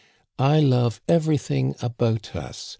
I 0.39 0.59
love 0.61 0.99
everything 1.07 1.75
about 1.79 2.35
us. 2.35 2.69